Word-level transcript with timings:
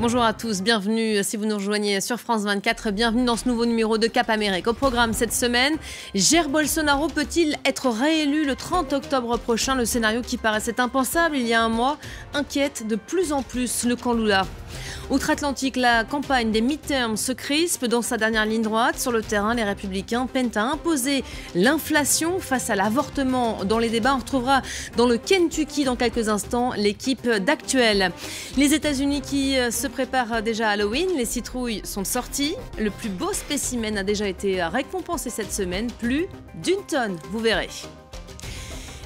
Bonjour 0.00 0.22
à 0.22 0.32
tous, 0.32 0.62
bienvenue 0.62 1.22
si 1.22 1.36
vous 1.36 1.44
nous 1.44 1.56
rejoignez 1.56 2.00
sur 2.00 2.18
France 2.18 2.44
24, 2.44 2.90
bienvenue 2.90 3.26
dans 3.26 3.36
ce 3.36 3.46
nouveau 3.46 3.66
numéro 3.66 3.98
de 3.98 4.06
Cap 4.06 4.30
Amérique. 4.30 4.66
Au 4.66 4.72
programme 4.72 5.12
cette 5.12 5.34
semaine, 5.34 5.76
Jair 6.14 6.48
Bolsonaro 6.48 7.08
peut-il 7.08 7.58
être 7.66 7.90
réélu 7.90 8.46
le 8.46 8.56
30 8.56 8.94
octobre 8.94 9.36
prochain? 9.36 9.74
Le 9.74 9.84
scénario 9.84 10.22
qui 10.22 10.38
paraissait 10.38 10.80
impensable 10.80 11.36
il 11.36 11.46
y 11.46 11.52
a 11.52 11.62
un 11.62 11.68
mois 11.68 11.98
inquiète 12.32 12.86
de 12.86 12.96
plus 12.96 13.30
en 13.34 13.42
plus 13.42 13.84
le 13.84 13.94
camp 13.94 14.14
Lula. 14.14 14.46
Outre-Atlantique, 15.10 15.74
la 15.74 16.04
campagne 16.04 16.52
des 16.52 16.60
midterms 16.60 17.16
se 17.16 17.32
crispe 17.32 17.84
dans 17.84 18.00
sa 18.00 18.16
dernière 18.16 18.46
ligne 18.46 18.62
droite. 18.62 18.96
Sur 19.00 19.10
le 19.10 19.22
terrain, 19.22 19.54
les 19.54 19.64
républicains 19.64 20.26
peinent 20.26 20.52
à 20.54 20.62
imposer 20.62 21.24
l'inflation 21.56 22.38
face 22.38 22.70
à 22.70 22.76
l'avortement. 22.76 23.64
Dans 23.64 23.80
les 23.80 23.88
débats, 23.88 24.14
on 24.14 24.18
retrouvera 24.18 24.62
dans 24.96 25.08
le 25.08 25.18
Kentucky 25.18 25.82
dans 25.82 25.96
quelques 25.96 26.28
instants 26.28 26.72
l'équipe 26.76 27.28
d'actuel. 27.28 28.12
Les 28.56 28.72
États-Unis 28.72 29.20
qui 29.20 29.58
euh, 29.58 29.72
se 29.72 29.88
préparent 29.88 30.42
déjà 30.42 30.68
à 30.68 30.72
Halloween, 30.72 31.08
les 31.16 31.24
citrouilles 31.24 31.80
sont 31.82 32.04
sorties. 32.04 32.54
Le 32.78 32.90
plus 32.90 33.08
beau 33.08 33.32
spécimen 33.32 33.98
a 33.98 34.04
déjà 34.04 34.28
été 34.28 34.62
récompensé 34.62 35.28
cette 35.28 35.52
semaine, 35.52 35.90
plus 35.98 36.26
d'une 36.62 36.84
tonne, 36.86 37.16
vous 37.32 37.40
verrez. 37.40 37.68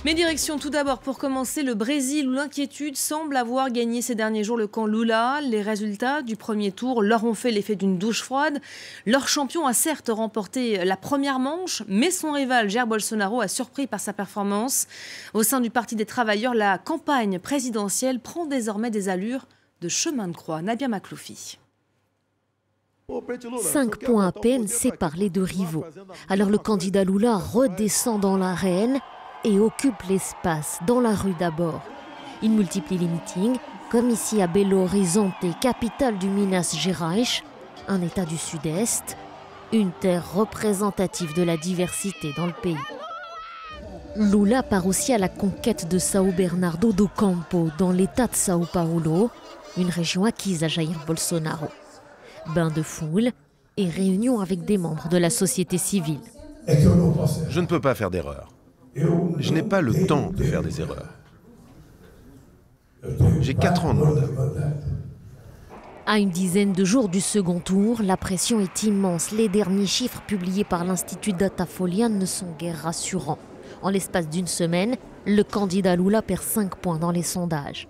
Mais 0.04 0.12
direction 0.12 0.58
tout 0.58 0.68
d'abord 0.68 0.98
pour 0.98 1.16
commencer 1.16 1.62
le 1.62 1.72
Brésil 1.72 2.28
où 2.28 2.32
l'inquiétude 2.32 2.94
semble 2.94 3.38
avoir 3.38 3.70
gagné 3.70 4.02
ces 4.02 4.14
derniers 4.14 4.44
jours 4.44 4.58
le 4.58 4.66
camp 4.66 4.84
Lula. 4.84 5.40
Les 5.40 5.62
résultats 5.62 6.20
du 6.20 6.36
premier 6.36 6.72
tour 6.72 7.02
leur 7.02 7.24
ont 7.24 7.32
fait 7.32 7.50
l'effet 7.50 7.74
d'une 7.74 7.96
douche 7.96 8.22
froide. 8.22 8.60
Leur 9.06 9.28
champion 9.28 9.66
a 9.66 9.72
certes 9.72 10.10
remporté 10.12 10.84
la 10.84 10.98
première 10.98 11.38
manche, 11.38 11.82
mais 11.88 12.10
son 12.10 12.32
rival 12.32 12.68
Jair 12.68 12.86
Bolsonaro 12.86 13.40
a 13.40 13.48
surpris 13.48 13.86
par 13.86 13.98
sa 13.98 14.12
performance. 14.12 14.88
Au 15.32 15.42
sein 15.42 15.62
du 15.62 15.70
Parti 15.70 15.96
des 15.96 16.04
travailleurs, 16.04 16.54
la 16.54 16.76
campagne 16.76 17.38
présidentielle 17.38 18.20
prend 18.20 18.44
désormais 18.44 18.90
des 18.90 19.08
allures 19.08 19.46
de 19.80 19.88
chemin 19.88 20.28
de 20.28 20.36
croix. 20.36 20.60
Nadia 20.60 20.86
Makloufi. 20.86 21.56
Cinq 23.62 23.98
points 24.00 24.26
à 24.26 24.32
peine 24.32 24.66
séparent 24.68 25.16
les 25.16 25.30
deux 25.30 25.42
rivaux. 25.42 25.84
Alors 26.28 26.50
le 26.50 26.58
candidat 26.58 27.04
Lula 27.04 27.36
redescend 27.36 28.20
dans 28.20 28.36
l'arène 28.36 29.00
et 29.44 29.58
occupe 29.60 30.02
l'espace 30.08 30.78
dans 30.86 31.00
la 31.00 31.14
rue 31.14 31.34
d'abord. 31.38 31.82
Il 32.42 32.50
multiplie 32.50 32.98
les 32.98 33.06
meetings, 33.06 33.56
comme 33.90 34.10
ici 34.10 34.42
à 34.42 34.46
Belo 34.46 34.82
Horizonte, 34.82 35.32
capitale 35.60 36.18
du 36.18 36.28
Minas 36.28 36.74
Gerais, 36.78 37.42
un 37.88 38.00
État 38.02 38.24
du 38.24 38.36
Sud-Est, 38.36 39.16
une 39.72 39.92
terre 39.92 40.34
représentative 40.34 41.34
de 41.34 41.42
la 41.42 41.56
diversité 41.56 42.32
dans 42.36 42.46
le 42.46 42.52
pays. 42.52 42.76
Lula 44.16 44.62
part 44.62 44.86
aussi 44.86 45.12
à 45.12 45.18
la 45.18 45.28
conquête 45.28 45.88
de 45.88 45.98
Sao 45.98 46.30
Bernardo 46.30 46.92
do 46.92 47.08
Campo, 47.14 47.68
dans 47.78 47.90
l'État 47.90 48.26
de 48.26 48.34
Sao 48.34 48.64
Paulo, 48.72 49.30
une 49.76 49.88
région 49.88 50.24
acquise 50.24 50.62
à 50.62 50.68
Jair 50.68 51.04
Bolsonaro. 51.06 51.66
Bain 52.54 52.70
de 52.70 52.82
foule 52.82 53.30
et 53.76 53.88
réunion 53.88 54.38
avec 54.40 54.64
des 54.64 54.78
membres 54.78 55.08
de 55.08 55.16
la 55.16 55.30
société 55.30 55.78
civile. 55.78 56.20
Je 56.68 57.60
ne 57.60 57.66
peux 57.66 57.80
pas 57.80 57.94
faire 57.94 58.10
d'erreur. 58.10 58.53
Je 58.96 59.52
n'ai 59.52 59.62
pas 59.62 59.80
le 59.80 60.06
temps 60.06 60.30
de 60.30 60.42
faire 60.44 60.62
des 60.62 60.80
erreurs. 60.80 61.08
J'ai 63.40 63.54
4 63.54 63.84
ans 63.86 63.94
de. 63.94 64.04
À 66.06 66.18
une 66.18 66.30
dizaine 66.30 66.72
de 66.72 66.84
jours 66.84 67.08
du 67.08 67.20
second 67.20 67.60
tour, 67.60 68.00
la 68.02 68.16
pression 68.16 68.60
est 68.60 68.82
immense. 68.82 69.30
Les 69.32 69.48
derniers 69.48 69.86
chiffres 69.86 70.22
publiés 70.26 70.64
par 70.64 70.84
l'Institut 70.84 71.32
Datafolia 71.32 72.08
ne 72.08 72.26
sont 72.26 72.54
guère 72.58 72.82
rassurants. 72.82 73.38
En 73.82 73.90
l'espace 73.90 74.28
d'une 74.28 74.46
semaine, 74.46 74.96
le 75.26 75.42
candidat 75.42 75.96
Lula 75.96 76.22
perd 76.22 76.42
5 76.42 76.76
points 76.76 76.98
dans 76.98 77.10
les 77.10 77.22
sondages. 77.22 77.88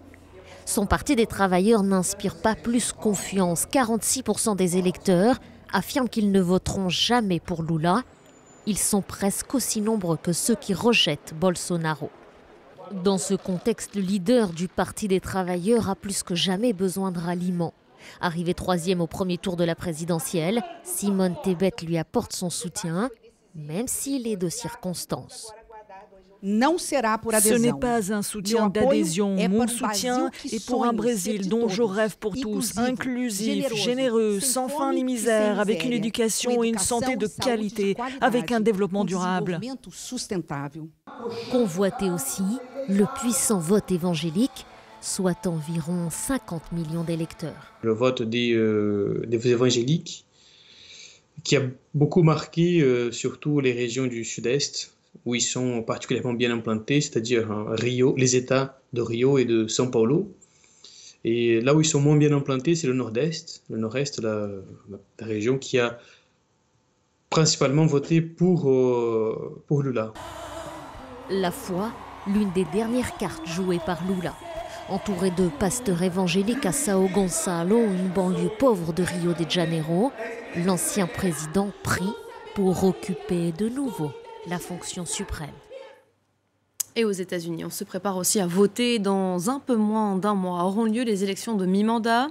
Son 0.65 0.87
parti 0.87 1.17
des 1.17 1.27
travailleurs 1.27 1.83
n'inspire 1.83 2.37
pas 2.37 2.55
plus 2.55 2.93
confiance. 2.93 3.67
46% 3.67 4.57
des 4.57 4.79
électeurs 4.79 5.39
affirment 5.73 6.09
qu'ils 6.09 6.33
ne 6.33 6.41
voteront 6.41 6.89
jamais 6.89 7.41
pour 7.41 7.63
Lula 7.63 8.03
ils 8.67 8.79
sont 8.79 9.03
presque 9.03 9.55
aussi 9.55 9.81
nombreux 9.81 10.17
que 10.17 10.33
ceux 10.33 10.55
qui 10.55 10.75
rejettent 10.75 11.35
Bolsonaro. 11.39 12.11
Dans 12.93 13.19
ce 13.19 13.35
contexte, 13.35 13.95
le 13.95 14.03
leader 14.03 14.51
du 14.51 14.69
Parti 14.69 15.09
des 15.09 15.21
travailleurs 15.21 15.89
a 15.89 15.95
plus 15.95 16.23
que 16.23 16.35
jamais 16.35 16.73
besoin 16.73 17.13
de 17.13 17.19
ralliement. 17.19 17.73
Arrivé 18.21 18.55
troisième 18.55 19.01
au 19.01 19.07
premier 19.07 19.39
tour 19.39 19.57
de 19.57 19.65
la 19.65 19.75
présidentielle, 19.75 20.63
Simone 20.83 21.37
Tebet 21.43 21.73
lui 21.83 21.97
apporte 21.97 22.35
son 22.35 22.51
soutien, 22.51 23.09
même 23.55 23.89
s'il 23.89 24.27
est 24.27 24.37
de 24.37 24.49
circonstance. 24.49 25.53
Ce 26.45 27.55
n'est 27.55 27.73
pas 27.73 28.13
un 28.13 28.21
soutien 28.21 28.69
d'adhésion. 28.69 29.37
Mon 29.49 29.67
soutien 29.67 30.31
est 30.45 30.65
pour 30.67 30.85
un 30.85 30.93
Brésil 30.93 31.49
dont 31.49 31.69
je 31.69 31.83
rêve 31.83 32.19
pour 32.19 32.35
tous, 32.37 32.77
inclusif, 32.77 33.75
généreux, 33.75 34.41
sans 34.41 34.69
fin 34.69 34.93
ni 34.93 35.05
misère, 35.05 35.59
avec 35.59 35.85
une 35.85 35.93
éducation 35.93 36.63
et 36.63 36.69
une 36.69 36.79
santé 36.79 37.17
de 37.17 37.27
qualité, 37.27 37.97
avec 38.21 38.53
un 38.53 38.61
développement 38.61 39.05
durable. 39.05 39.59
Convoité 41.51 42.11
aussi, 42.11 42.43
le 42.89 43.07
puissant 43.19 43.59
vote 43.59 43.91
évangélique 43.91 44.67
soit 45.01 45.47
environ 45.47 46.09
50 46.11 46.73
millions 46.73 47.05
d'électeurs. 47.05 47.73
Le 47.83 47.93
vote 47.93 48.23
des, 48.23 48.53
euh, 48.53 49.23
des, 49.27 49.49
évangéliques 49.49 50.25
qui 51.43 51.57
a 51.57 51.63
beaucoup 51.93 52.23
marqué 52.23 52.81
euh, 52.81 53.13
surtout 53.13 53.61
les 53.61 53.73
régions 53.73 54.07
du 54.07 54.25
sud-est, 54.25 54.95
où 55.25 55.35
ils 55.35 55.41
sont 55.41 55.83
particulièrement 55.83 56.35
bien 56.35 56.53
implantés, 56.53 57.01
c'est-à-dire 57.01 57.49
Rio, 57.69 58.15
les 58.17 58.37
États 58.37 58.81
de 58.93 59.03
Rio 59.03 59.39
et 59.39 59.45
de 59.45 59.67
São 59.67 59.91
Paulo. 59.91 60.35
Et 61.25 61.61
là 61.63 61.75
où 61.75 61.81
ils 61.81 61.87
sont 61.87 62.01
moins 62.01 62.17
bien 62.17 62.33
implantés, 62.33 62.75
c'est 62.75 62.87
le 62.87 62.93
nord-est, 62.93 63.63
le 63.71 63.79
nord-est, 63.79 64.21
la, 64.21 64.49
la, 64.91 65.27
région 65.27 65.59
qui 65.59 65.79
a 65.79 65.99
principalement 67.31 67.87
voté 67.87 68.21
pour, 68.21 68.71
euh, 68.71 69.63
pour 69.67 69.83
Lula. 69.83 70.13
La 71.31 71.51
foi, 71.51 71.93
l'une 72.27 72.53
des 72.53 72.67
dernières 72.67 73.17
cartes 73.17 73.47
jouées 73.47 73.81
par 73.85 74.07
Lula. 74.07 74.35
Entouré 74.91 75.31
de 75.31 75.49
pasteurs 75.49 76.03
évangéliques 76.03 76.67
à 76.67 76.73
Sao 76.73 77.09
Gonçalo, 77.09 77.79
une 77.79 78.09
banlieue 78.09 78.51
pauvre 78.59 78.93
de 78.93 79.03
Rio 79.03 79.33
de 79.33 79.51
Janeiro, 79.51 80.13
l'ancien 80.67 81.07
président 81.07 81.71
prie 81.83 82.13
pour 82.55 82.85
occuper 82.85 83.53
de 83.53 83.71
nouveau 83.71 84.13
la 84.47 84.59
fonction 84.59 85.07
suprême. 85.07 85.64
Et 86.97 87.05
aux 87.05 87.11
États-Unis, 87.11 87.65
on 87.65 87.71
se 87.71 87.83
prépare 87.83 88.17
aussi 88.17 88.39
à 88.39 88.47
voter. 88.47 89.01
Dans 89.01 89.51
un 89.51 89.59
peu 89.59 89.75
moins 89.75 90.15
d'un 90.15 90.35
mois 90.35 90.63
auront 90.63 90.85
lieu 90.85 91.03
les 91.03 91.25
élections 91.25 91.57
de 91.57 91.67
mi-mandat. 91.67 92.29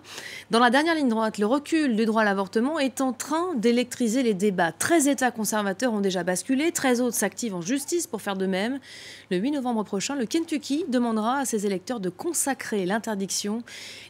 Dans 0.51 0.59
la 0.59 0.69
dernière 0.69 0.95
ligne 0.95 1.09
droite, 1.09 1.37
le 1.37 1.45
recul 1.45 1.97
du 1.97 2.05
droit 2.05 2.21
à 2.21 2.25
l'avortement 2.25 2.79
est 2.79 3.01
en 3.01 3.11
train 3.11 3.55
d'électriser 3.55 4.23
les 4.23 4.33
débats. 4.33 4.71
13 4.71 5.09
États 5.09 5.31
conservateurs 5.31 5.91
ont 5.91 5.99
déjà 5.99 6.23
basculé, 6.23 6.71
13 6.71 7.01
autres 7.01 7.15
s'activent 7.15 7.55
en 7.55 7.61
justice 7.61 8.07
pour 8.07 8.21
faire 8.21 8.37
de 8.37 8.45
même. 8.45 8.79
Le 9.31 9.37
8 9.37 9.51
novembre 9.51 9.83
prochain, 9.83 10.15
le 10.15 10.25
Kentucky 10.25 10.85
demandera 10.87 11.39
à 11.39 11.45
ses 11.45 11.65
électeurs 11.65 11.99
de 11.99 12.07
consacrer 12.07 12.85
l'interdiction. 12.85 13.63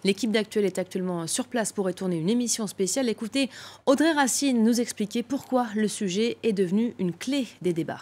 L'équipe 0.04 0.32
d'Actuel 0.32 0.66
est 0.66 0.78
actuellement 0.78 1.26
sur 1.26 1.48
place 1.48 1.72
pour 1.72 1.90
y 1.90 1.96
tourner 1.96 2.18
une 2.18 2.30
émission 2.30 2.68
spéciale. 2.68 3.10
Écoutez 3.10 3.50
Audrey 3.88 4.12
Racine 4.12 4.64
nous 4.64 4.80
expliquer 4.80 5.24
pourquoi 5.24 5.66
le 5.76 5.88
sujet 5.88 6.38
est 6.44 6.54
devenu 6.54 6.94
une 7.00 7.12
clé 7.12 7.48
des 7.64 7.74
débats. 7.74 8.02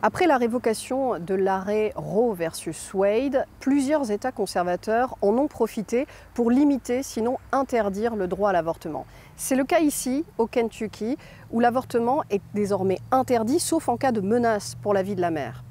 Après 0.00 0.28
la 0.28 0.36
révocation 0.36 1.18
de 1.18 1.34
l'arrêt 1.34 1.92
Roe 1.96 2.32
versus 2.32 2.94
Wade, 2.94 3.46
plusieurs 3.58 4.12
États 4.12 4.30
conservateurs 4.30 5.16
en 5.22 5.36
ont 5.36 5.48
profité 5.48 6.06
pour 6.34 6.52
limiter, 6.52 7.02
sinon 7.02 7.38
interdire 7.50 8.14
le 8.14 8.28
droit 8.28 8.50
à 8.50 8.52
l'avortement. 8.52 9.06
C'est 9.36 9.56
le 9.56 9.64
cas 9.64 9.80
ici, 9.80 10.24
au 10.38 10.46
Kentucky, 10.46 11.18
où 11.50 11.58
l'avortement 11.58 12.22
est 12.30 12.40
désormais 12.54 13.00
interdit, 13.10 13.58
sauf 13.58 13.88
en 13.88 13.96
cas 13.96 14.12
de 14.12 14.20
menace 14.20 14.76
pour 14.82 14.94
la 14.94 15.02
vie 15.02 15.16
de 15.16 15.20
la 15.20 15.32
mère. 15.32 15.64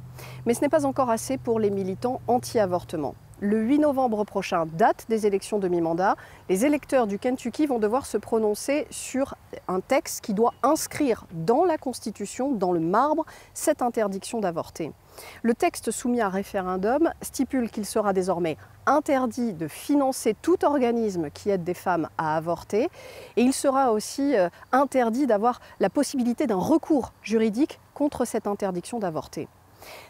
Mais 0.46 0.54
ce 0.54 0.60
n'est 0.60 0.70
pas 0.70 0.86
encore 0.86 1.10
assez 1.10 1.38
pour 1.38 1.58
les 1.58 1.70
militants 1.70 2.20
anti-avortement 2.28 3.16
le 3.40 3.62
8 3.62 3.80
novembre 3.80 4.24
prochain, 4.24 4.66
date 4.66 5.06
des 5.10 5.28
élections 5.28 5.60
de 5.60 5.68
mi-mandat, 5.68 6.16
les 6.50 6.66
électeurs 6.66 7.07
du 7.07 7.19
Kentucky 7.19 7.68
vont 7.68 7.80
devoir 7.80 8.06
se 8.06 8.18
prononcer 8.18 8.88
sur 8.89 9.36
un 9.68 9.80
texte 9.80 10.22
qui 10.22 10.34
doit 10.34 10.54
inscrire 10.63 11.25
dans 11.31 11.63
la 11.63 11.78
Constitution, 11.78 12.51
dans 12.51 12.72
le 12.72 12.80
marbre, 12.80 13.25
cette 13.54 13.81
interdiction 13.81 14.39
d'avorter. 14.39 14.92
Le 15.42 15.54
texte 15.54 15.92
soumis 15.92 16.22
à 16.22 16.30
référendum 16.30 17.12
stipule 17.22 17.69
qu'il 17.69 17.86
sera 17.86 18.13
désormais 18.13 18.57
interdit 18.86 19.54
de 19.54 19.68
financer 19.68 20.36
tout 20.42 20.63
organisme 20.63 21.30
qui 21.31 21.50
aide 21.50 21.63
des 21.63 21.74
femmes 21.74 22.10
à 22.18 22.38
avorter 22.38 22.89
et 23.36 23.42
il 23.42 23.54
sera 23.54 23.92
aussi 23.92 24.36
euh, 24.36 24.50
interdit 24.72 25.28
d'avoir 25.28 25.60
la 25.80 25.89
possibilité 25.89 26.48
d'un 26.48 26.56
recours 26.56 27.13
juridique 27.24 27.80
contre 27.94 28.25
cette 28.25 28.48
interdiction 28.48 29.00
d'avorter. 29.00 29.48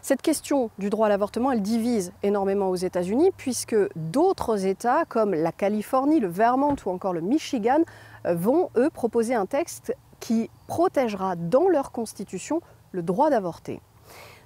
Cette 0.01 0.21
question 0.21 0.69
du 0.77 0.89
droit 0.89 1.07
à 1.07 1.09
l'avortement, 1.09 1.51
elle 1.51 1.61
divise 1.61 2.11
énormément 2.23 2.69
aux 2.69 2.75
États-Unis, 2.75 3.31
puisque 3.35 3.75
d'autres 3.95 4.65
États, 4.65 5.05
comme 5.05 5.33
la 5.33 5.51
Californie, 5.51 6.19
le 6.19 6.27
Vermont 6.27 6.75
ou 6.85 6.89
encore 6.89 7.13
le 7.13 7.21
Michigan, 7.21 7.81
euh, 8.25 8.35
vont, 8.35 8.69
eux, 8.77 8.89
proposer 8.89 9.35
un 9.35 9.45
texte 9.45 9.93
qui 10.19 10.49
protégera 10.67 11.35
dans 11.35 11.67
leur 11.67 11.91
constitution 11.91 12.61
le 12.91 13.03
droit 13.03 13.29
d'avorter. 13.29 13.81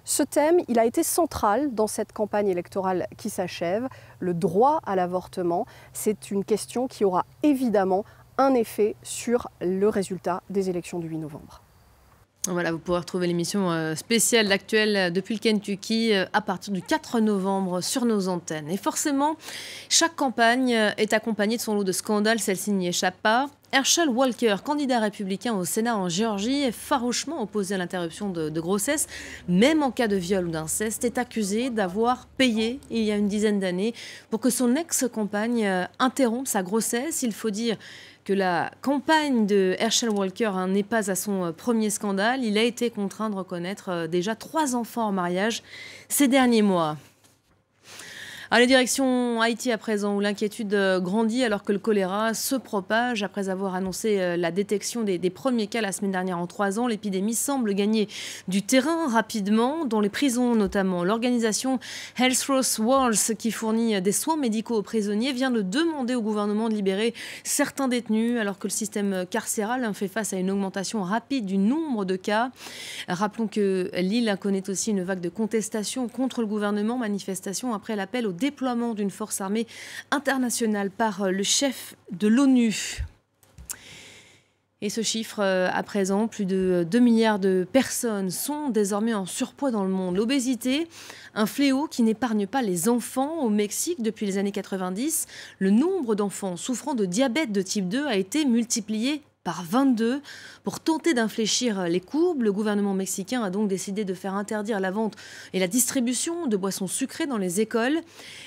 Ce 0.03 0.23
thème, 0.23 0.59
il 0.67 0.79
a 0.79 0.85
été 0.85 1.03
central 1.03 1.73
dans 1.75 1.87
cette 1.87 2.11
campagne 2.11 2.47
électorale 2.47 3.05
qui 3.17 3.29
s'achève. 3.29 3.87
Le 4.19 4.33
droit 4.33 4.79
à 4.85 4.95
l'avortement, 4.95 5.65
c'est 5.93 6.31
une 6.31 6.43
question 6.43 6.87
qui 6.87 7.05
aura 7.05 7.25
évidemment 7.43 8.03
un 8.37 8.55
effet 8.55 8.95
sur 9.03 9.49
le 9.61 9.87
résultat 9.87 10.41
des 10.49 10.69
élections 10.69 10.97
du 10.99 11.07
8 11.07 11.19
novembre. 11.19 11.61
Voilà, 12.47 12.71
vous 12.71 12.79
pourrez 12.79 12.97
retrouver 12.97 13.27
l'émission 13.27 13.71
euh, 13.71 13.93
spéciale 13.93 14.47
l'actuel 14.47 14.95
euh, 14.95 15.09
depuis 15.11 15.35
le 15.35 15.39
Kentucky 15.39 16.11
euh, 16.11 16.25
à 16.33 16.41
partir 16.41 16.73
du 16.73 16.81
4 16.81 17.19
novembre 17.19 17.81
sur 17.81 18.03
nos 18.03 18.29
antennes. 18.29 18.67
Et 18.71 18.77
forcément, 18.77 19.35
chaque 19.89 20.15
campagne 20.15 20.71
est 20.97 21.13
accompagnée 21.13 21.57
de 21.57 21.61
son 21.61 21.75
lot 21.75 21.83
de 21.83 21.91
scandales, 21.91 22.39
celle-ci 22.39 22.71
n'y 22.71 22.87
échappe 22.87 23.21
pas. 23.21 23.47
Herschel 23.73 24.09
Walker, 24.09 24.55
candidat 24.65 24.99
républicain 24.99 25.53
au 25.53 25.65
Sénat 25.65 25.95
en 25.95 26.09
Géorgie, 26.09 26.63
est 26.63 26.71
farouchement 26.71 27.43
opposé 27.43 27.75
à 27.75 27.77
l'interruption 27.77 28.29
de, 28.29 28.49
de, 28.49 28.59
grossesse, 28.59 29.07
même 29.47 29.83
en 29.83 29.91
cas 29.91 30.07
de 30.07 30.15
viol 30.15 30.47
ou 30.47 30.51
d'inceste, 30.51 31.05
est 31.05 31.19
accusé 31.19 31.69
d'avoir 31.69 32.25
payé 32.25 32.79
il 32.89 33.03
y 33.03 33.11
a 33.11 33.15
une 33.15 33.29
dizaine 33.29 33.59
d'années 33.59 33.93
pour 34.29 34.41
que 34.41 34.49
son 34.49 34.75
ex-compagne 34.75 35.87
interrompe 35.99 36.47
sa 36.47 36.63
grossesse. 36.63 37.21
Il 37.21 37.31
faut 37.31 37.51
dire 37.51 37.77
que 38.23 38.33
la 38.33 38.71
campagne 38.81 39.47
de 39.47 39.75
Herschel 39.79 40.09
Walker 40.09 40.51
hein, 40.53 40.67
n'est 40.67 40.83
pas 40.83 41.09
à 41.09 41.15
son 41.15 41.45
euh, 41.45 41.51
premier 41.51 41.89
scandale. 41.89 42.43
Il 42.43 42.57
a 42.57 42.63
été 42.63 42.89
contraint 42.89 43.29
de 43.29 43.35
reconnaître 43.35 43.89
euh, 43.89 44.07
déjà 44.07 44.35
trois 44.35 44.75
enfants 44.75 45.07
en 45.07 45.11
mariage 45.11 45.63
ces 46.07 46.27
derniers 46.27 46.61
mois. 46.61 46.97
Allez, 48.53 48.67
direction 48.67 49.39
Haïti 49.39 49.71
à 49.71 49.77
présent, 49.77 50.17
où 50.17 50.19
l'inquiétude 50.19 50.73
euh, 50.73 50.99
grandit 50.99 51.45
alors 51.45 51.63
que 51.63 51.71
le 51.71 51.79
choléra 51.79 52.33
se 52.33 52.57
propage. 52.57 53.23
Après 53.23 53.47
avoir 53.47 53.75
annoncé 53.75 54.19
euh, 54.19 54.35
la 54.35 54.51
détection 54.51 55.03
des, 55.03 55.29
premiers 55.29 55.67
cas 55.67 55.79
la 55.79 55.93
semaine 55.93 56.11
dernière 56.11 56.37
en 56.37 56.47
trois 56.47 56.77
ans, 56.77 56.85
l'épidémie 56.85 57.33
semble 57.33 57.73
gagner 57.73 58.09
du 58.49 58.61
terrain 58.61 59.07
rapidement, 59.07 59.85
dans 59.85 60.01
les 60.01 60.09
prisons 60.09 60.53
notamment. 60.53 61.05
L'organisation 61.05 61.79
Health 62.19 62.43
Rose 62.43 62.77
Walls, 62.79 63.37
qui 63.39 63.51
fournit 63.51 64.01
des 64.01 64.11
soins 64.11 64.35
médicaux 64.35 64.75
aux 64.75 64.81
prisonniers, 64.81 65.31
vient 65.31 65.49
de 65.49 65.61
demander 65.61 66.15
au 66.15 66.21
gouvernement 66.21 66.67
de 66.67 66.73
libérer 66.73 67.13
certains 67.45 67.87
détenus, 67.87 68.37
alors 68.37 68.59
que 68.59 68.67
le 68.67 68.73
système 68.73 69.25
carcéral 69.29 69.89
fait 69.93 70.09
face 70.09 70.33
à 70.33 70.37
une 70.37 70.51
augmentation 70.51 71.03
rapide 71.03 71.45
du 71.45 71.57
nombre 71.57 72.03
de 72.03 72.17
cas. 72.17 72.51
Rappelons 73.07 73.47
que 73.47 73.89
l'île 73.93 74.35
connaît 74.41 74.69
aussi 74.69 74.91
une 74.91 75.03
vague 75.03 75.21
de 75.21 75.29
contestation 75.29 76.09
contre 76.09 76.41
le 76.41 76.47
gouvernement, 76.47 76.97
manifestation 76.97 77.73
après 77.73 77.95
l'appel 77.95 78.27
au 78.27 78.40
déploiement 78.41 78.95
d'une 78.95 79.11
force 79.11 79.39
armée 79.39 79.67
internationale 80.09 80.89
par 80.89 81.21
euh, 81.21 81.31
le 81.31 81.43
chef 81.43 81.95
de 82.11 82.27
l'ONU. 82.27 83.05
Et 84.83 84.89
ce 84.89 85.03
chiffre, 85.03 85.41
euh, 85.43 85.69
à 85.71 85.83
présent, 85.83 86.27
plus 86.27 86.45
de 86.45 86.83
2 86.89 86.99
milliards 86.99 87.37
de 87.37 87.67
personnes 87.71 88.31
sont 88.31 88.69
désormais 88.69 89.13
en 89.13 89.27
surpoids 89.27 89.69
dans 89.69 89.83
le 89.83 89.91
monde. 89.91 90.15
L'obésité, 90.15 90.87
un 91.35 91.45
fléau 91.45 91.87
qui 91.87 92.01
n'épargne 92.01 92.47
pas 92.47 92.63
les 92.63 92.89
enfants. 92.89 93.43
Au 93.43 93.49
Mexique, 93.49 94.01
depuis 94.01 94.25
les 94.25 94.39
années 94.39 94.51
90, 94.51 95.27
le 95.59 95.69
nombre 95.69 96.15
d'enfants 96.15 96.57
souffrant 96.57 96.95
de 96.95 97.05
diabète 97.05 97.51
de 97.51 97.61
type 97.61 97.87
2 97.89 98.07
a 98.07 98.15
été 98.15 98.43
multiplié 98.45 99.21
par 99.43 99.63
22. 99.63 100.21
Pour 100.63 100.79
tenter 100.79 101.13
d'infléchir 101.13 101.83
les 101.87 101.99
courbes, 101.99 102.43
le 102.43 102.51
gouvernement 102.51 102.93
mexicain 102.93 103.43
a 103.43 103.49
donc 103.49 103.67
décidé 103.67 104.05
de 104.05 104.13
faire 104.13 104.35
interdire 104.35 104.79
la 104.79 104.91
vente 104.91 105.15
et 105.53 105.59
la 105.59 105.67
distribution 105.67 106.47
de 106.47 106.57
boissons 106.57 106.87
sucrées 106.87 107.27
dans 107.27 107.37
les 107.37 107.61
écoles. 107.61 107.99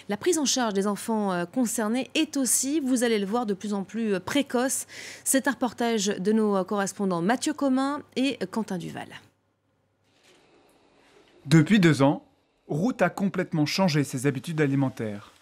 La 0.09 0.17
prise 0.17 0.39
en 0.39 0.45
charge 0.45 0.75
des 0.75 0.87
enfants 0.87 1.33
euh, 1.33 1.45
concernés 1.47 2.11
est 2.15 2.37
aussi, 2.37 2.81
vous 2.81 3.03
allez 3.03 3.19
le 3.19 3.27
voir, 3.27 3.47
de 3.47 3.55
plus 3.55 3.75
en 3.75 3.83
plus 3.83 4.15
euh, 4.15 4.21
précoce. 4.21 4.87
C'est 5.25 5.49
un 5.49 5.53
reportage 5.53 6.07
de 6.07 6.33
nos 6.33 6.65
correspondants 6.65 7.23
Mathieu 7.23 7.53
Commun 7.53 8.03
et 8.17 8.39
Quentin 8.51 8.79
Duval. 8.79 9.09
Depuis 11.47 11.79
deux 11.79 12.03
ans, 12.03 12.25
Route 12.69 13.03
a 13.03 13.11
complètement 13.11 13.67
changé 13.67 14.05
ses 14.05 14.27
habitudes 14.27 14.61
alimentaires. 14.61 15.33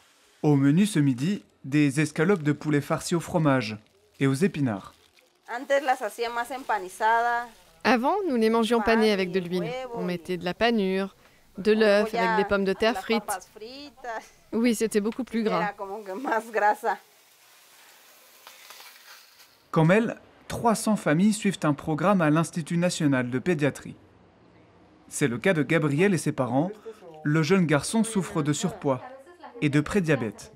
Au 0.42 0.56
menu 0.56 0.86
ce 0.86 0.98
midi, 0.98 1.44
des 1.64 2.00
escalopes 2.00 2.42
de 2.42 2.50
poulet 2.50 2.80
farci 2.80 3.14
au 3.14 3.20
fromage 3.20 3.78
et 4.18 4.26
aux 4.26 4.34
épinards. 4.34 4.94
Avant, 7.84 8.16
nous 8.28 8.36
les 8.36 8.48
mangions 8.48 8.80
panées 8.80 9.12
avec 9.12 9.32
de 9.32 9.40
l'huile. 9.40 9.70
On 9.94 10.02
mettait 10.02 10.36
de 10.36 10.44
la 10.44 10.54
panure, 10.54 11.14
de 11.58 11.72
l'œuf 11.72 12.14
avec 12.14 12.36
des 12.36 12.44
pommes 12.44 12.64
de 12.64 12.72
terre 12.72 12.98
frites. 12.98 13.50
Oui, 14.52 14.74
c'était 14.74 15.00
beaucoup 15.00 15.24
plus 15.24 15.42
gras. 15.42 15.72
Comme 19.70 19.90
elle, 19.90 20.16
300 20.48 20.96
familles 20.96 21.32
suivent 21.32 21.58
un 21.64 21.74
programme 21.74 22.20
à 22.20 22.30
l'Institut 22.30 22.76
national 22.76 23.30
de 23.30 23.38
pédiatrie. 23.38 23.96
C'est 25.08 25.28
le 25.28 25.38
cas 25.38 25.52
de 25.52 25.62
Gabriel 25.62 26.14
et 26.14 26.18
ses 26.18 26.32
parents. 26.32 26.70
Le 27.24 27.42
jeune 27.42 27.66
garçon 27.66 28.04
souffre 28.04 28.42
de 28.42 28.52
surpoids 28.52 29.02
et 29.60 29.68
de 29.68 29.80
prédiabète. 29.80 30.52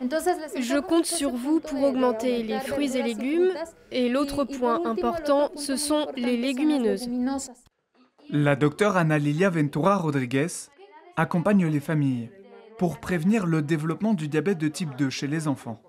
Je 0.00 0.80
compte 0.80 1.04
sur 1.04 1.32
vous 1.32 1.60
pour 1.60 1.82
augmenter 1.82 2.42
les 2.42 2.58
fruits 2.60 2.96
et 2.96 3.02
légumes. 3.02 3.52
Et 3.90 4.08
l'autre 4.08 4.44
point 4.44 4.84
important, 4.86 5.50
ce 5.56 5.76
sont 5.76 6.08
les 6.16 6.36
légumineuses. 6.36 7.08
La 8.30 8.56
docteure 8.56 8.96
Ana 8.96 9.18
Lilia 9.18 9.50
Ventura 9.50 9.96
Rodriguez 9.96 10.46
accompagne 11.16 11.66
les 11.66 11.80
familles 11.80 12.30
pour 12.78 12.98
prévenir 12.98 13.46
le 13.46 13.60
développement 13.60 14.14
du 14.14 14.28
diabète 14.28 14.58
de 14.58 14.68
type 14.68 14.96
2 14.96 15.10
chez 15.10 15.26
les 15.26 15.48
enfants. 15.48 15.82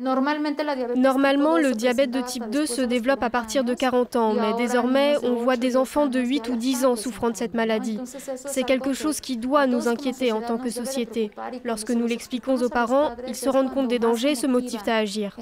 Normalement, 0.00 1.58
le 1.58 1.72
diabète 1.72 2.10
de 2.10 2.22
type 2.22 2.48
2 2.48 2.64
se 2.64 2.80
développe 2.80 3.22
à 3.22 3.28
partir 3.28 3.64
de 3.64 3.74
40 3.74 4.16
ans, 4.16 4.32
mais 4.32 4.54
désormais, 4.56 5.16
on 5.22 5.34
voit 5.34 5.56
des 5.56 5.76
enfants 5.76 6.06
de 6.06 6.18
8 6.18 6.48
ou 6.48 6.56
10 6.56 6.86
ans 6.86 6.96
souffrant 6.96 7.28
de 7.28 7.36
cette 7.36 7.52
maladie. 7.52 8.00
C'est 8.36 8.64
quelque 8.64 8.94
chose 8.94 9.20
qui 9.20 9.36
doit 9.36 9.66
nous 9.66 9.88
inquiéter 9.88 10.32
en 10.32 10.40
tant 10.40 10.56
que 10.56 10.70
société. 10.70 11.30
Lorsque 11.64 11.90
nous 11.90 12.06
l'expliquons 12.06 12.56
aux 12.62 12.70
parents, 12.70 13.10
ils 13.28 13.36
se 13.36 13.50
rendent 13.50 13.72
compte 13.72 13.88
des 13.88 13.98
dangers 13.98 14.30
et 14.30 14.34
se 14.34 14.46
motivent 14.46 14.88
à 14.88 14.96
agir. 14.96 15.36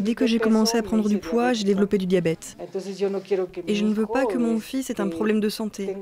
Dès 0.00 0.14
que 0.14 0.26
j'ai 0.26 0.38
commencé 0.38 0.78
à 0.78 0.82
prendre 0.82 1.08
du 1.08 1.18
poids, 1.18 1.52
j'ai 1.52 1.64
développé 1.64 1.98
du 1.98 2.06
diabète. 2.06 2.56
Et 3.66 3.74
je 3.74 3.84
ne 3.84 3.92
veux 3.92 4.06
pas 4.06 4.24
que 4.24 4.38
mon 4.38 4.58
fils 4.58 4.90
ait 4.90 5.00
un 5.00 5.08
problème 5.08 5.40
de 5.40 5.48
santé 5.48 5.94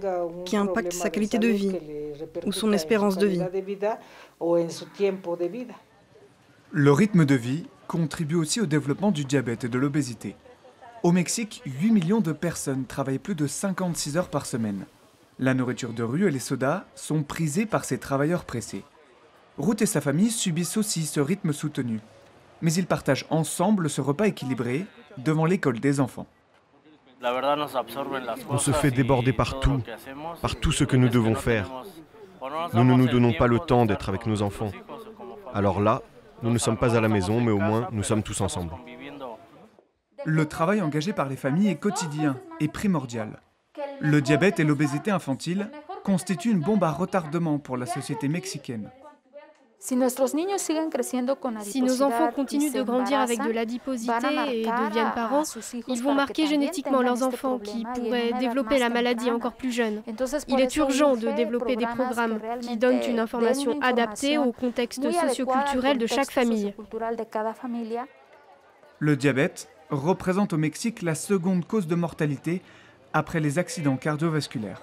qui 0.44 0.56
impacte 0.56 0.92
sa 0.92 1.10
qualité 1.10 1.38
de 1.38 1.48
vie 1.48 1.76
ou 2.46 2.52
son 2.52 2.72
espérance 2.72 3.18
de 3.18 3.26
vie. 3.26 3.42
Le 6.72 6.92
rythme 6.92 7.24
de 7.24 7.34
vie 7.34 7.66
contribue 7.86 8.34
aussi 8.34 8.60
au 8.60 8.66
développement 8.66 9.12
du 9.12 9.24
diabète 9.24 9.64
et 9.64 9.68
de 9.68 9.78
l'obésité. 9.78 10.36
Au 11.02 11.12
Mexique, 11.12 11.62
8 11.64 11.92
millions 11.92 12.20
de 12.20 12.32
personnes 12.32 12.84
travaillent 12.84 13.18
plus 13.18 13.34
de 13.36 13.46
56 13.46 14.16
heures 14.16 14.28
par 14.28 14.46
semaine. 14.46 14.86
La 15.38 15.54
nourriture 15.54 15.92
de 15.92 16.02
rue 16.02 16.26
et 16.26 16.30
les 16.30 16.40
sodas 16.40 16.84
sont 16.94 17.22
prisés 17.22 17.66
par 17.66 17.84
ces 17.84 17.98
travailleurs 17.98 18.44
pressés. 18.44 18.82
Ruth 19.58 19.82
et 19.82 19.86
sa 19.86 20.00
famille 20.00 20.30
subissent 20.30 20.76
aussi 20.76 21.06
ce 21.06 21.20
rythme 21.20 21.52
soutenu. 21.52 22.00
Mais 22.62 22.72
ils 22.72 22.86
partagent 22.86 23.26
ensemble 23.30 23.88
ce 23.88 24.00
repas 24.00 24.26
équilibré 24.26 24.86
devant 25.18 25.44
l'école 25.44 25.78
des 25.78 26.00
enfants. 26.00 26.26
On 28.50 28.58
se 28.58 28.72
fait 28.72 28.90
déborder 28.90 29.32
par 29.32 29.60
tout, 29.60 29.82
par 30.42 30.56
tout 30.56 30.72
ce 30.72 30.84
que 30.84 30.96
nous 30.96 31.08
devons 31.08 31.34
faire. 31.34 31.70
Nous 32.74 32.84
ne 32.84 32.94
nous 32.94 33.08
donnons 33.08 33.32
pas 33.32 33.46
le 33.46 33.58
temps 33.58 33.86
d'être 33.86 34.08
avec 34.08 34.26
nos 34.26 34.42
enfants. 34.42 34.72
Alors 35.54 35.80
là, 35.80 36.02
nous 36.42 36.50
ne 36.50 36.58
sommes 36.58 36.76
pas 36.76 36.96
à 36.96 37.00
la 37.00 37.08
maison, 37.08 37.40
mais 37.40 37.50
au 37.52 37.58
moins 37.58 37.88
nous 37.92 38.02
sommes 38.02 38.22
tous 38.22 38.40
ensemble. 38.40 38.72
Le 40.24 40.46
travail 40.46 40.82
engagé 40.82 41.12
par 41.12 41.28
les 41.28 41.36
familles 41.36 41.68
est 41.68 41.76
quotidien 41.76 42.36
et 42.60 42.68
primordial. 42.68 43.40
Le 44.00 44.20
diabète 44.20 44.58
et 44.60 44.64
l'obésité 44.64 45.10
infantile 45.10 45.70
constituent 46.04 46.50
une 46.50 46.60
bombe 46.60 46.84
à 46.84 46.90
retardement 46.90 47.58
pour 47.58 47.76
la 47.76 47.86
société 47.86 48.28
mexicaine. 48.28 48.90
Si 49.78 49.94
nos 49.96 50.06
enfants 52.02 52.30
continuent 52.34 52.72
de 52.72 52.82
grandir 52.82 53.20
avec 53.20 53.42
de 53.42 53.50
l'adiposité 53.50 54.12
et 54.48 54.64
deviennent 54.64 55.12
parents, 55.14 55.42
ils 55.86 56.02
vont 56.02 56.14
marquer 56.14 56.46
génétiquement 56.46 57.02
leurs 57.02 57.22
enfants 57.22 57.58
qui 57.58 57.84
pourraient 57.94 58.32
développer 58.40 58.78
la 58.78 58.88
maladie 58.88 59.30
encore 59.30 59.54
plus 59.54 59.72
jeune. 59.72 60.02
Il 60.48 60.60
est 60.60 60.76
urgent 60.76 61.16
de 61.16 61.30
développer 61.30 61.76
des 61.76 61.86
programmes 61.86 62.40
qui 62.60 62.76
donnent 62.76 63.02
une 63.08 63.18
information 63.18 63.78
adaptée 63.80 64.38
au 64.38 64.52
contexte 64.52 65.10
socioculturel 65.10 65.98
de 65.98 66.06
chaque 66.06 66.30
famille. 66.30 66.74
Le 68.98 69.16
diabète 69.16 69.68
représente 69.90 70.52
au 70.52 70.56
Mexique 70.56 71.02
la 71.02 71.14
seconde 71.14 71.66
cause 71.66 71.86
de 71.86 71.94
mortalité 71.94 72.62
après 73.12 73.40
les 73.40 73.58
accidents 73.58 73.96
cardiovasculaires. 73.96 74.82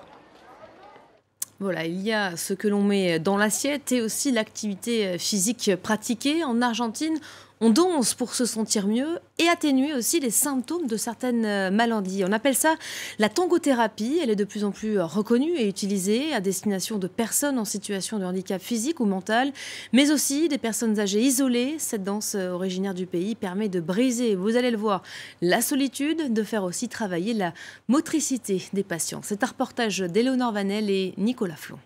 Voilà, 1.60 1.86
il 1.86 2.02
y 2.02 2.12
a 2.12 2.36
ce 2.36 2.54
que 2.54 2.68
l'on 2.68 2.84
met 2.84 3.20
dans 3.20 3.38
l'assiette 3.38 3.92
et 3.92 4.02
aussi 4.02 4.32
l'activité 4.32 5.18
physique 5.18 5.72
pratiquée. 5.82 6.44
En 6.44 6.62
Argentine, 6.62 7.20
On 7.66 7.70
danse 7.70 8.14
pour 8.14 8.36
se 8.36 8.44
sentir 8.44 8.88
mieux 8.88 9.20
et 9.40 9.48
atténuer 9.48 9.94
aussi 9.94 10.20
les 10.20 10.32
symptômes 10.32 10.86
de 10.86 10.98
certaines 10.98 11.46
euh, 11.46 11.72
maladies. 11.72 12.26
On 12.28 12.34
appelle 12.34 12.56
ça 12.56 12.76
la 13.20 13.30
tangothérapie. 13.30 14.20
Elle 14.22 14.30
est 14.30 14.36
de 14.36 14.44
plus 14.44 14.66
en 14.66 14.72
plus 14.72 15.00
reconnue 15.00 15.56
et 15.56 15.70
utilisée 15.70 16.34
à 16.34 16.42
destination 16.42 16.98
de 16.98 17.08
personnes 17.08 17.58
en 17.58 17.64
situation 17.64 18.20
de 18.20 18.26
handicap 18.26 18.62
physique 18.62 19.00
ou 19.00 19.06
mental, 19.06 19.54
mais 19.94 20.12
aussi 20.12 20.50
des 20.50 20.58
personnes 20.58 21.00
âgées 21.00 21.22
isolées. 21.22 21.76
Cette 21.78 22.04
danse 22.04 22.36
euh, 22.36 22.52
originaire 22.52 22.94
du 22.94 23.06
pays 23.06 23.34
permet 23.34 23.70
de 23.70 23.80
briser, 23.80 24.36
vous 24.36 24.58
allez 24.58 24.70
le 24.70 24.78
voir, 24.78 25.02
la 25.42 25.62
solitude, 25.62 26.34
de 26.34 26.44
faire 26.44 26.66
aussi 26.66 26.90
travailler 26.90 27.34
la 27.34 27.54
motricité 27.88 28.62
des 28.74 28.84
patients. 28.84 29.22
C'est 29.24 29.42
un 29.42 29.48
reportage 29.48 30.00
d'Éléonore 30.00 30.52
Vanel 30.52 30.90
et 30.90 31.14
Nicolas 31.18 31.56
Flon. 31.56 31.80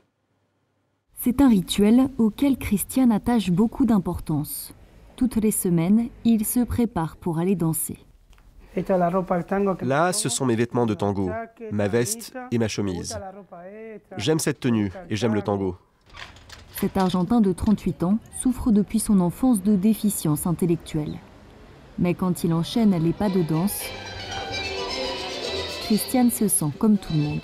C'est 1.22 1.40
un 1.40 1.50
rituel 1.50 2.10
auquel 2.18 2.58
Christiane 2.58 3.12
attache 3.12 3.52
beaucoup 3.52 3.86
d'importance. 3.86 4.74
Toutes 5.18 5.38
les 5.38 5.52
semaines, 5.52 6.10
il 6.26 6.46
se 6.46 6.60
prépare 6.60 7.18
pour 7.18 7.40
aller 7.40 7.56
danser. 7.56 7.98
Là, 9.82 10.14
ce 10.14 10.30
sont 10.30 10.46
mes 10.46 10.56
vêtements 10.56 10.86
de 10.86 10.94
tango, 10.94 11.32
ma 11.72 11.88
veste 11.88 12.38
et 12.52 12.60
ma 12.60 12.68
chemise. 12.68 13.20
J'aime 14.18 14.38
cette 14.38 14.60
tenue 14.60 14.92
et 15.10 15.16
j'aime 15.16 15.34
le 15.34 15.42
tango. 15.42 15.76
Cet 16.80 16.98
Argentin 16.98 17.42
de 17.42 17.52
38 17.52 18.04
ans 18.04 18.20
souffre 18.40 18.72
depuis 18.72 19.00
son 19.00 19.20
enfance 19.20 19.64
de 19.64 19.76
déficience 19.76 20.46
intellectuelle. 20.46 21.18
Mais 21.98 22.14
quand 22.14 22.44
il 22.44 22.54
enchaîne 22.54 22.96
les 23.04 23.14
pas 23.14 23.30
de 23.30 23.42
danse, 23.42 23.82
Christiane 25.86 26.30
se 26.30 26.48
sent 26.48 26.72
comme 26.78 27.00
tout 27.00 27.14
le 27.14 27.20
monde. 27.20 27.42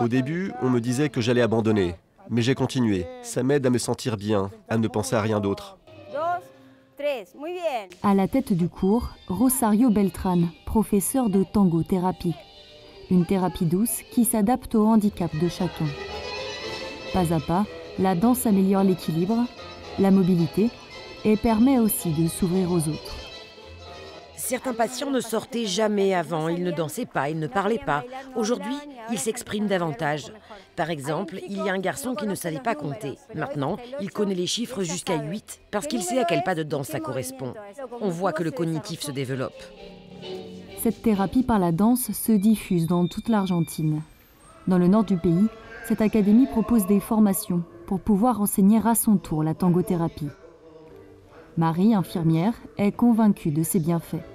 Au 0.00 0.06
début, 0.06 0.52
on 0.62 0.70
me 0.70 0.78
disait 0.78 1.08
que 1.08 1.20
j'allais 1.20 1.42
abandonner, 1.42 1.96
mais 2.30 2.42
j'ai 2.42 2.54
continué. 2.54 3.06
Ça 3.22 3.42
m'aide 3.42 3.66
à 3.66 3.70
me 3.70 3.78
sentir 3.78 4.16
bien, 4.16 4.50
à 4.68 4.78
ne 4.78 4.88
penser 4.88 5.16
à 5.16 5.20
rien 5.20 5.40
d'autre. 5.40 5.78
À 8.02 8.14
la 8.14 8.28
tête 8.28 8.52
du 8.52 8.68
cours, 8.68 9.10
Rosario 9.28 9.90
Beltran, 9.90 10.42
professeur 10.64 11.28
de 11.28 11.44
tango 11.44 11.82
thérapie. 11.82 12.34
Une 13.10 13.26
thérapie 13.26 13.66
douce 13.66 14.02
qui 14.10 14.24
s'adapte 14.24 14.74
au 14.74 14.86
handicap 14.86 15.34
de 15.36 15.48
chacun. 15.48 15.86
Pas 17.12 17.32
à 17.32 17.40
pas, 17.40 17.66
la 17.98 18.14
danse 18.14 18.46
améliore 18.46 18.84
l'équilibre, 18.84 19.44
la 19.98 20.10
mobilité 20.10 20.70
et 21.24 21.36
permet 21.36 21.78
aussi 21.78 22.10
de 22.10 22.28
s'ouvrir 22.28 22.70
aux 22.70 22.88
autres. 22.88 23.13
Certains 24.46 24.74
patients 24.74 25.10
ne 25.10 25.20
sortaient 25.20 25.64
jamais 25.64 26.12
avant, 26.12 26.48
ils 26.48 26.62
ne 26.62 26.70
dansaient 26.70 27.06
pas, 27.06 27.30
ils 27.30 27.38
ne 27.38 27.46
parlaient 27.46 27.78
pas. 27.78 28.04
Aujourd'hui, 28.36 28.76
ils 29.10 29.18
s'expriment 29.18 29.68
davantage. 29.68 30.34
Par 30.76 30.90
exemple, 30.90 31.40
il 31.48 31.64
y 31.64 31.70
a 31.70 31.72
un 31.72 31.78
garçon 31.78 32.14
qui 32.14 32.26
ne 32.26 32.34
savait 32.34 32.60
pas 32.60 32.74
compter. 32.74 33.14
Maintenant, 33.34 33.78
il 34.02 34.10
connaît 34.10 34.34
les 34.34 34.46
chiffres 34.46 34.82
jusqu'à 34.82 35.16
8 35.16 35.62
parce 35.70 35.86
qu'il 35.86 36.02
sait 36.02 36.18
à 36.18 36.26
quel 36.26 36.42
pas 36.42 36.54
de 36.54 36.62
danse 36.62 36.88
ça 36.88 37.00
correspond. 37.00 37.54
On 38.02 38.10
voit 38.10 38.34
que 38.34 38.42
le 38.42 38.50
cognitif 38.50 39.00
se 39.00 39.12
développe. 39.12 39.62
Cette 40.82 41.00
thérapie 41.00 41.42
par 41.42 41.58
la 41.58 41.72
danse 41.72 42.12
se 42.12 42.32
diffuse 42.32 42.86
dans 42.86 43.06
toute 43.06 43.30
l'Argentine. 43.30 44.02
Dans 44.68 44.76
le 44.76 44.88
nord 44.88 45.04
du 45.04 45.16
pays, 45.16 45.48
cette 45.88 46.02
académie 46.02 46.48
propose 46.48 46.86
des 46.86 47.00
formations 47.00 47.62
pour 47.86 47.98
pouvoir 47.98 48.42
enseigner 48.42 48.78
à 48.84 48.94
son 48.94 49.16
tour 49.16 49.42
la 49.42 49.54
tangothérapie. 49.54 50.28
Marie, 51.56 51.94
infirmière, 51.94 52.52
est 52.76 52.92
convaincue 52.92 53.52
de 53.52 53.62
ses 53.62 53.80
bienfaits. 53.80 54.33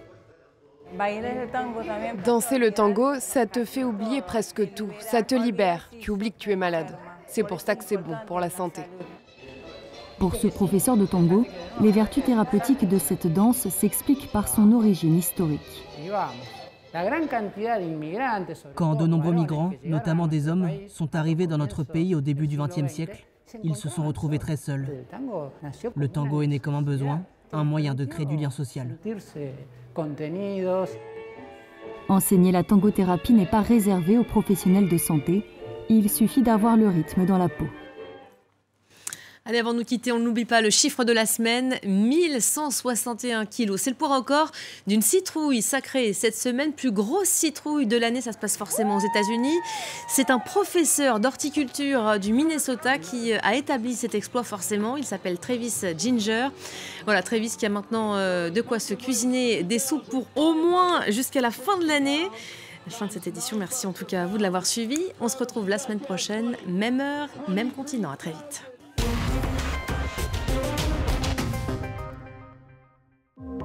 Danser 2.25 2.58
le 2.58 2.72
tango, 2.72 3.19
ça 3.19 3.46
te 3.46 3.63
fait 3.65 3.84
oublier 3.84 4.22
presque 4.22 4.74
tout. 4.74 4.89
Ça 5.00 5.22
te 5.22 5.36
libère. 5.36 5.89
Tu 6.00 6.12
oublies 6.12 6.31
que 6.31 6.38
tu 6.38 6.51
es 6.51 6.55
malade. 6.55 6.98
C'est 7.27 7.43
pour 7.43 7.62
ça 7.62 7.75
que 7.75 7.84
c'est 7.84 7.98
bon 7.98 8.15
pour 8.25 8.39
la 8.39 8.50
santé. 8.50 8.81
Pour 10.17 10.36
ce 10.36 10.48
professeur 10.48 10.98
de 10.98 11.05
tango, 11.05 11.46
les 11.79 11.91
vertus 11.91 12.24
thérapeutiques 12.25 12.88
de 12.88 12.98
cette 12.98 13.27
danse 13.31 13.69
s'expliquent 13.69 14.31
par 14.31 14.48
son 14.48 14.74
origine 14.74 15.15
historique. 15.15 15.86
Quand 18.75 18.96
de 18.96 19.08
nombreux 19.08 19.34
migrants, 19.34 19.72
notamment 19.86 20.27
des 20.27 20.48
hommes, 20.48 20.69
sont 20.88 21.15
arrivés 21.15 21.48
dans 21.48 21.58
notre 21.58 21.84
pays 21.84 22.15
au 22.15 22.22
début 22.22 22.48
du 22.48 22.58
XXe 22.58 22.91
siècle, 22.91 23.27
ils 23.63 23.75
se 23.75 23.89
sont 23.89 24.05
retrouvés 24.05 24.39
très 24.39 24.58
seuls. 24.58 25.05
Le 25.96 26.08
tango 26.08 26.41
est 26.41 26.48
né 26.48 26.60
comme 26.60 26.75
un 26.75 26.81
besoin, 26.81 27.22
un 27.51 27.63
moyen 27.63 27.96
de 27.96 28.06
créer 28.06 28.25
du 28.25 28.36
lien 28.36 28.50
social. 28.50 28.98
Enseigner 32.08 32.51
la 32.51 32.63
tangothérapie 32.63 33.34
n'est 33.34 33.46
pas 33.46 33.62
réservé 33.62 34.18
aux 34.18 34.24
professionnels 34.24 34.89
de 34.89 34.98
santé, 34.98 35.44
il 35.89 36.10
suffit 36.10 36.41
d'avoir 36.41 36.77
le 36.77 36.88
rythme 36.88 37.25
dans 37.25 37.38
la 37.38 37.50
peau. 37.50 37.65
Allez, 39.46 39.58
avant 39.58 39.74
de 39.74 39.79
nous 39.79 39.86
quitter, 39.86 40.12
on 40.12 40.19
n'oublie 40.19 40.46
pas 40.46 40.62
le 40.62 40.69
chiffre 40.69 41.03
de 41.03 41.13
la 41.13 41.25
semaine 41.25 41.79
1161 41.84 43.46
kilos. 43.46 43.81
C'est 43.81 43.89
le 43.89 43.96
poids 43.96 44.15
record 44.15 44.51
d'une 44.86 45.01
citrouille 45.01 45.62
sacrée 45.62 46.13
cette 46.13 46.36
semaine. 46.36 46.74
Plus 46.74 46.91
grosse 46.91 47.29
citrouille 47.29 47.88
de 47.88 47.98
l'année, 47.98 48.22
ça 48.22 48.34
se 48.34 48.38
passe 48.38 48.58
forcément 48.58 48.98
aux 48.98 49.00
États-Unis. 49.00 49.58
C'est 50.08 50.29
un 50.29 50.39
professeur 50.39 51.19
d'horticulture 51.19 52.19
du 52.19 52.34
Minnesota 52.34 53.00
qui 53.00 53.34
a 53.34 53.55
établi 53.55 53.96
cet 53.96 54.13
exploit 54.13 54.43
forcément. 54.43 54.98
Il 54.98 55.05
s'appelle 55.05 55.39
Travis 55.39 55.74
Ginger. 55.98 56.50
Voilà, 57.05 57.24
Travis 57.24 57.55
qui 57.58 57.65
a 57.65 57.69
maintenant 57.69 58.17
euh, 58.17 58.50
de 58.50 58.62
quoi 58.62 58.79
se 58.79 58.93
cuisiner 58.93 59.63
des 59.63 59.79
soupes 59.79 60.08
pour 60.10 60.27
au 60.36 60.53
moins 60.53 61.10
jusqu'à 61.10 61.41
la 61.41 61.51
fin 61.51 61.77
de 61.77 61.88
l'année. 61.88 62.27
Fin 62.89 63.05
de 63.05 63.12
cette 63.12 63.27
édition. 63.27 63.58
Merci 63.58 63.88
en 63.88 63.93
tout 63.93 64.05
cas 64.05 64.24
à 64.24 64.25
vous 64.25 64.38
de 64.38 64.43
l'avoir 64.43 64.65
suivi. 64.65 65.00
On 65.22 65.27
se 65.27 65.38
retrouve 65.38 65.69
la 65.69 65.77
semaine 65.77 66.00
prochaine, 66.00 66.58
même 66.67 67.00
heure, 67.00 67.29
même 67.48 67.72
continent. 67.72 68.12
À 68.12 68.17
très 68.17 68.31
vite. 68.31 68.63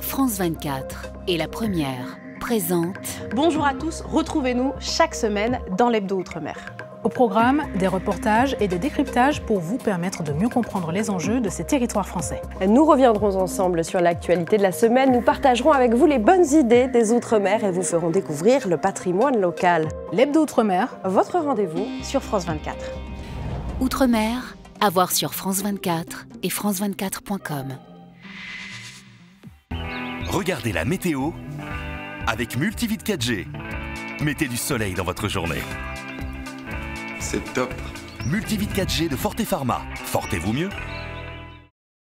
France 0.04 0.36
24 0.38 1.12
et 1.28 1.36
la 1.36 1.48
première 1.48 2.18
présente. 2.38 2.94
Bonjour 3.34 3.66
à 3.66 3.74
tous, 3.74 4.02
retrouvez-nous 4.02 4.72
chaque 4.78 5.14
semaine 5.14 5.58
dans 5.76 5.88
l'Hebdo 5.88 6.18
Outre-mer. 6.18 6.56
Au 7.02 7.08
programme, 7.08 7.64
des 7.78 7.88
reportages 7.88 8.54
et 8.60 8.68
des 8.68 8.78
décryptages 8.78 9.40
pour 9.40 9.58
vous 9.58 9.78
permettre 9.78 10.22
de 10.22 10.32
mieux 10.32 10.48
comprendre 10.48 10.92
les 10.92 11.10
enjeux 11.10 11.40
de 11.40 11.48
ces 11.48 11.64
territoires 11.64 12.06
français. 12.06 12.42
Nous 12.64 12.84
reviendrons 12.84 13.34
ensemble 13.34 13.82
sur 13.82 14.00
l'actualité 14.00 14.56
de 14.58 14.62
la 14.62 14.72
semaine. 14.72 15.10
Nous 15.10 15.22
partagerons 15.22 15.72
avec 15.72 15.94
vous 15.94 16.06
les 16.06 16.18
bonnes 16.18 16.46
idées 16.52 16.86
des 16.86 17.10
Outre-mer 17.10 17.64
et 17.64 17.72
vous 17.72 17.82
ferons 17.82 18.10
découvrir 18.10 18.68
le 18.68 18.76
patrimoine 18.76 19.40
local. 19.40 19.88
L'Hebdo 20.12 20.42
Outre-mer, 20.42 20.98
votre 21.04 21.38
rendez-vous 21.38 21.86
sur 22.02 22.22
France 22.22 22.44
24. 22.44 22.76
Outre-mer, 23.80 24.56
à 24.80 24.90
voir 24.90 25.10
sur 25.10 25.34
France 25.34 25.62
24 25.62 26.26
et 26.42 26.48
France24.com. 26.48 27.93
Regardez 30.34 30.72
la 30.72 30.84
météo 30.84 31.30
avec 32.26 32.56
Multivite 32.56 33.06
4G. 33.06 33.46
Mettez 34.20 34.48
du 34.48 34.56
soleil 34.56 34.94
dans 34.94 35.04
votre 35.04 35.28
journée. 35.28 35.62
C'est 37.20 37.54
top. 37.54 37.72
Multivite 38.26 38.72
4G 38.72 39.08
de 39.08 39.14
Forte 39.14 39.44
Pharma. 39.44 39.82
Fortez-vous 39.94 40.52
mieux 40.52 40.70